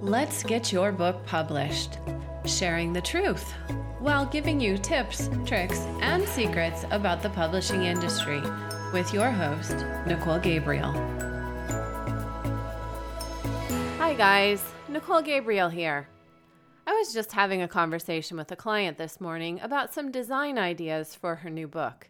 [0.00, 1.98] Let's get your book published.
[2.44, 3.52] Sharing the truth
[3.98, 8.40] while giving you tips, tricks, and secrets about the publishing industry
[8.92, 10.92] with your host, Nicole Gabriel.
[13.98, 14.62] Hi, guys.
[14.88, 16.06] Nicole Gabriel here.
[16.86, 21.16] I was just having a conversation with a client this morning about some design ideas
[21.16, 22.08] for her new book.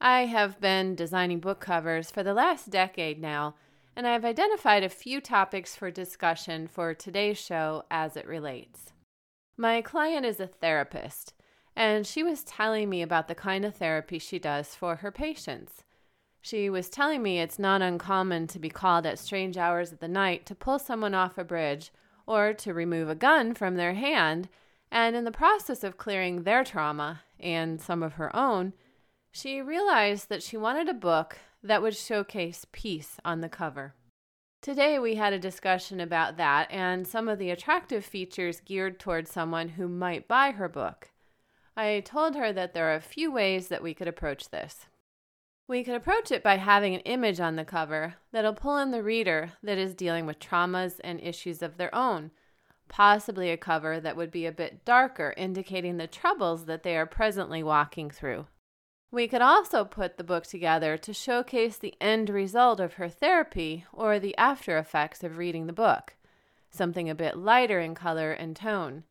[0.00, 3.54] I have been designing book covers for the last decade now
[3.96, 8.92] and I've identified a few topics for discussion for today's show as it relates.
[9.56, 11.34] My client is a therapist,
[11.76, 15.84] and she was telling me about the kind of therapy she does for her patients.
[16.40, 20.08] She was telling me it's not uncommon to be called at strange hours of the
[20.08, 21.92] night to pull someone off a bridge
[22.26, 24.48] or to remove a gun from their hand,
[24.90, 28.72] and in the process of clearing their trauma and some of her own,
[29.30, 33.94] she realized that she wanted a book that would showcase peace on the cover.
[34.60, 39.30] Today, we had a discussion about that and some of the attractive features geared towards
[39.30, 41.10] someone who might buy her book.
[41.76, 44.86] I told her that there are a few ways that we could approach this.
[45.66, 49.02] We could approach it by having an image on the cover that'll pull in the
[49.02, 52.30] reader that is dealing with traumas and issues of their own,
[52.88, 57.06] possibly a cover that would be a bit darker, indicating the troubles that they are
[57.06, 58.46] presently walking through.
[59.12, 63.84] We could also put the book together to showcase the end result of her therapy
[63.92, 66.14] or the after effects of reading the book,
[66.70, 69.04] something a bit lighter in color and tone.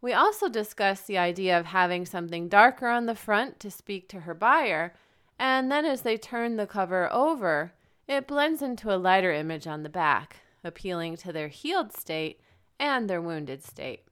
[0.00, 4.20] We also discussed the idea of having something darker on the front to speak to
[4.20, 4.94] her buyer,
[5.38, 7.74] and then as they turn the cover over,
[8.08, 12.40] it blends into a lighter image on the back, appealing to their healed state
[12.80, 14.04] and their wounded state.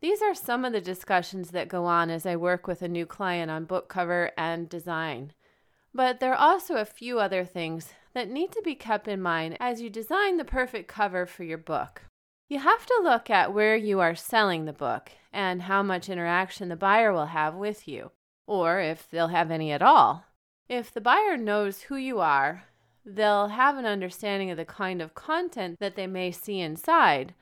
[0.00, 3.04] These are some of the discussions that go on as I work with a new
[3.04, 5.32] client on book cover and design.
[5.92, 9.56] But there are also a few other things that need to be kept in mind
[9.58, 12.02] as you design the perfect cover for your book.
[12.48, 16.68] You have to look at where you are selling the book and how much interaction
[16.68, 18.12] the buyer will have with you,
[18.46, 20.24] or if they'll have any at all.
[20.68, 22.64] If the buyer knows who you are,
[23.04, 27.34] they'll have an understanding of the kind of content that they may see inside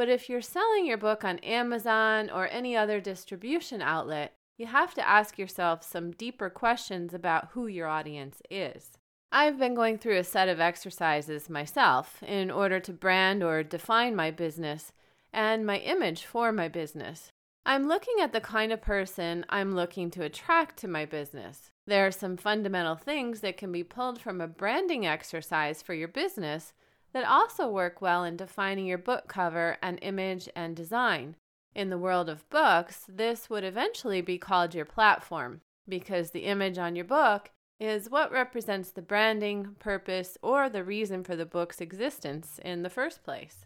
[0.00, 4.94] but if you're selling your book on Amazon or any other distribution outlet, you have
[4.94, 8.92] to ask yourself some deeper questions about who your audience is.
[9.30, 14.16] I've been going through a set of exercises myself in order to brand or define
[14.16, 14.94] my business
[15.34, 17.30] and my image for my business.
[17.66, 21.72] I'm looking at the kind of person I'm looking to attract to my business.
[21.86, 26.08] There are some fundamental things that can be pulled from a branding exercise for your
[26.08, 26.72] business
[27.12, 31.36] that also work well in defining your book cover and image and design.
[31.74, 36.78] In the world of books, this would eventually be called your platform because the image
[36.78, 41.80] on your book is what represents the branding, purpose, or the reason for the book's
[41.80, 43.64] existence in the first place.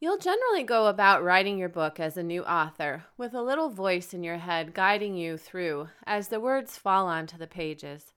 [0.00, 4.14] You'll generally go about writing your book as a new author with a little voice
[4.14, 8.12] in your head guiding you through as the words fall onto the pages.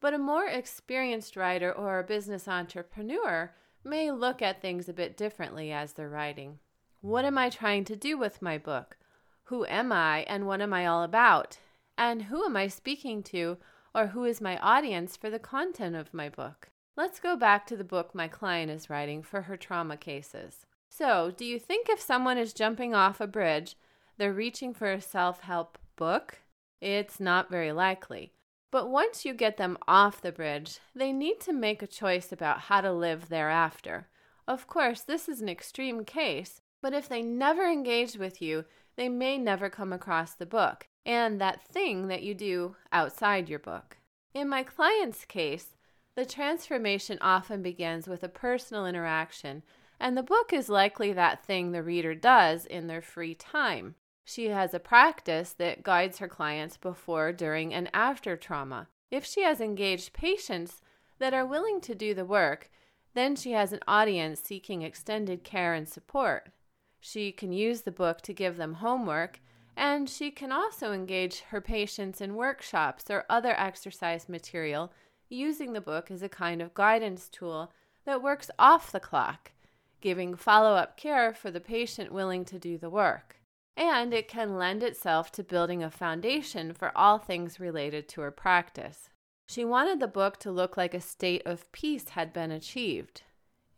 [0.00, 3.52] But a more experienced writer or a business entrepreneur
[3.84, 6.58] may look at things a bit differently as they're writing.
[7.00, 8.96] What am I trying to do with my book?
[9.44, 11.58] Who am I and what am I all about?
[11.98, 13.58] And who am I speaking to
[13.94, 16.70] or who is my audience for the content of my book?
[16.96, 20.66] Let's go back to the book my client is writing for her trauma cases.
[20.88, 23.76] So, do you think if someone is jumping off a bridge,
[24.18, 26.40] they're reaching for a self help book?
[26.80, 28.32] It's not very likely.
[28.72, 32.62] But once you get them off the bridge, they need to make a choice about
[32.62, 34.08] how to live thereafter.
[34.48, 38.64] Of course, this is an extreme case, but if they never engage with you,
[38.96, 43.58] they may never come across the book and that thing that you do outside your
[43.58, 43.98] book.
[44.32, 45.76] In my client's case,
[46.16, 49.62] the transformation often begins with a personal interaction,
[50.00, 53.96] and the book is likely that thing the reader does in their free time.
[54.24, 58.88] She has a practice that guides her clients before, during, and after trauma.
[59.10, 60.80] If she has engaged patients
[61.18, 62.70] that are willing to do the work,
[63.14, 66.50] then she has an audience seeking extended care and support.
[67.00, 69.40] She can use the book to give them homework,
[69.76, 74.92] and she can also engage her patients in workshops or other exercise material
[75.28, 77.72] using the book as a kind of guidance tool
[78.04, 79.50] that works off the clock,
[80.00, 83.41] giving follow up care for the patient willing to do the work
[83.76, 88.30] and it can lend itself to building a foundation for all things related to her
[88.30, 89.08] practice.
[89.46, 93.22] She wanted the book to look like a state of peace had been achieved.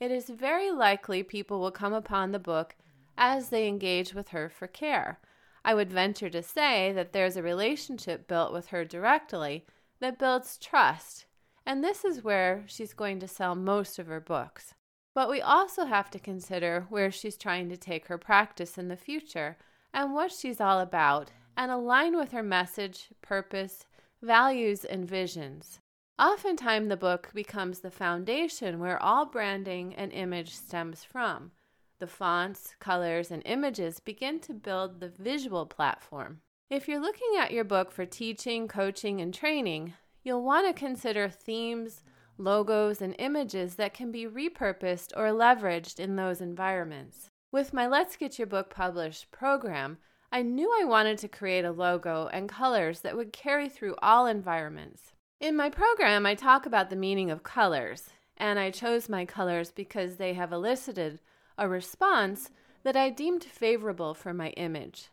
[0.01, 2.77] It is very likely people will come upon the book
[3.17, 5.21] as they engage with her for care.
[5.65, 9.65] I would venture to say that there's a relationship built with her directly
[10.01, 11.27] that builds trust,
[11.65, 14.75] and this is where she's going to sell most of her books.
[15.15, 18.97] But we also have to consider where she's trying to take her practice in the
[18.97, 19.57] future
[19.95, 23.87] and what she's all about and align with her message, purpose,
[24.21, 25.79] values, and visions.
[26.19, 31.53] Oftentimes, the book becomes the foundation where all branding and image stems from.
[32.01, 36.41] The fonts, colors, and images begin to build the visual platform.
[36.69, 39.95] If you're looking at your book for teaching, coaching, and training,
[40.25, 42.03] you'll want to consider themes,
[42.37, 47.31] logos, and images that can be repurposed or leveraged in those environments.
[47.55, 49.99] With my Let's Get Your Book Published program,
[50.33, 54.27] I knew I wanted to create a logo and colors that would carry through all
[54.27, 55.13] environments.
[55.39, 59.71] In my program, I talk about the meaning of colors, and I chose my colors
[59.71, 61.21] because they have elicited
[61.57, 62.51] a response
[62.83, 65.11] that I deemed favorable for my image.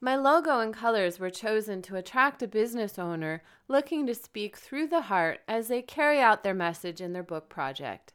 [0.00, 4.88] My logo and colors were chosen to attract a business owner looking to speak through
[4.88, 8.12] the heart as they carry out their message in their book project.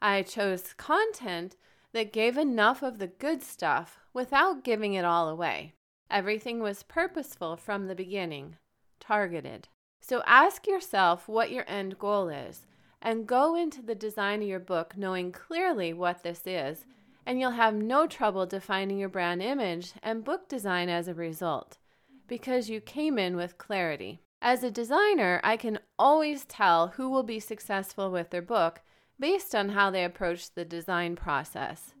[0.00, 1.56] I chose content
[1.92, 5.74] that gave enough of the good stuff without giving it all away.
[6.10, 8.56] Everything was purposeful from the beginning,
[9.00, 9.68] targeted.
[10.00, 12.66] So ask yourself what your end goal is
[13.00, 16.84] and go into the design of your book knowing clearly what this is
[17.24, 21.78] and you'll have no trouble defining your brand image and book design as a result
[22.26, 24.20] because you came in with clarity.
[24.40, 28.80] As a designer, I can always tell who will be successful with their book
[29.22, 31.94] based on how they approach the design process.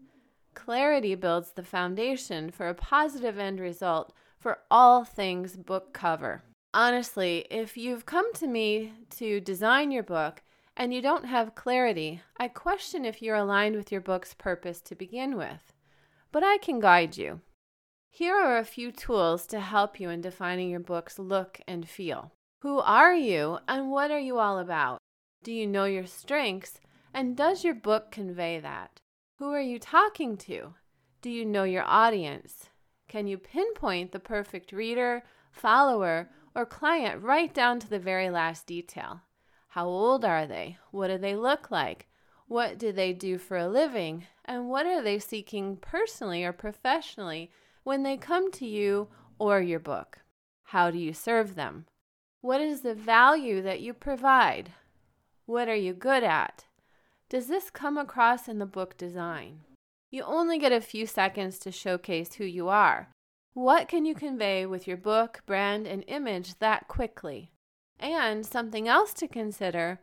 [0.54, 6.42] Clarity builds the foundation for a positive end result for all things book cover.
[6.74, 10.42] Honestly, if you've come to me to design your book
[10.76, 14.96] and you don't have clarity, I question if you're aligned with your book's purpose to
[14.96, 15.72] begin with.
[16.32, 17.40] But I can guide you.
[18.10, 22.32] Here are a few tools to help you in defining your book's look and feel.
[22.62, 24.98] Who are you and what are you all about?
[25.44, 26.80] Do you know your strengths
[27.14, 29.00] and does your book convey that?
[29.38, 30.74] Who are you talking to?
[31.20, 32.68] Do you know your audience?
[33.08, 38.66] Can you pinpoint the perfect reader, follower, or client right down to the very last
[38.66, 39.20] detail?
[39.68, 40.78] How old are they?
[40.90, 42.08] What do they look like?
[42.46, 44.26] What do they do for a living?
[44.44, 47.50] And what are they seeking personally or professionally
[47.82, 50.18] when they come to you or your book?
[50.64, 51.86] How do you serve them?
[52.40, 54.72] What is the value that you provide?
[55.46, 56.64] What are you good at?
[57.32, 59.60] Does this come across in the book design?
[60.10, 63.08] You only get a few seconds to showcase who you are.
[63.54, 67.50] What can you convey with your book, brand, and image that quickly?
[67.98, 69.98] And something else to consider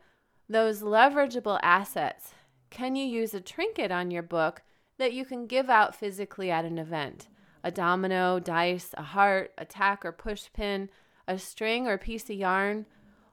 [0.48, 2.34] those leverageable assets.
[2.68, 4.62] Can you use a trinket on your book
[4.98, 7.28] that you can give out physically at an event?
[7.62, 10.88] A domino, dice, a heart, a tack or push pin,
[11.28, 12.86] a string or piece of yarn?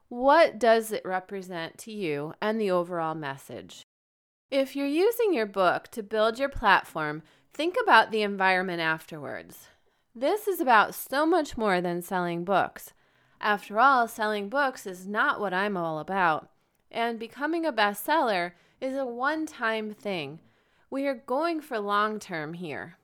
[0.10, 3.87] What does it represent to you and the overall message?
[4.50, 7.22] If you're using your book to build your platform,
[7.54, 9.68] think about the environment afterwards.
[10.16, 12.94] This is about so much more than selling books.
[13.42, 16.50] After all, selling books is not what I'm all about,
[16.90, 20.40] and becoming a bestseller is a one time thing.
[20.90, 22.98] We are going for long term here.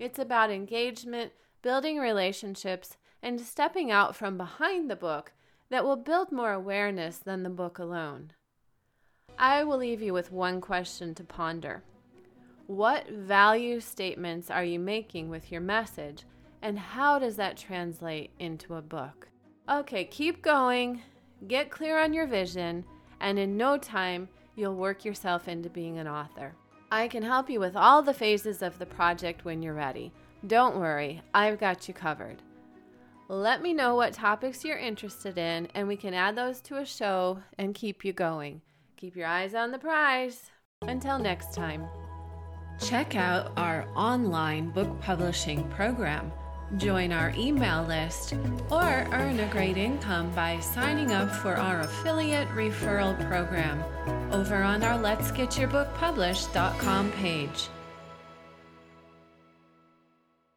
[0.00, 1.30] It's about engagement,
[1.62, 5.34] building relationships, and stepping out from behind the book
[5.68, 8.32] that will build more awareness than the book alone.
[9.42, 11.82] I will leave you with one question to ponder
[12.66, 16.24] What value statements are you making with your message,
[16.60, 19.28] and how does that translate into a book?
[19.66, 21.00] Okay, keep going,
[21.48, 22.84] get clear on your vision,
[23.20, 26.54] and in no time, you'll work yourself into being an author.
[26.90, 30.12] I can help you with all the phases of the project when you're ready.
[30.46, 32.42] Don't worry, I've got you covered.
[33.28, 36.84] Let me know what topics you're interested in, and we can add those to a
[36.84, 38.60] show and keep you going.
[39.00, 40.50] Keep your eyes on the prize.
[40.82, 41.88] Until next time.
[42.78, 46.32] Check out our online book publishing program
[46.76, 48.34] join our email list,
[48.70, 53.82] or earn a great income by signing up for our affiliate referral program
[54.32, 57.68] over on our Let's Get Your Book Published.com page.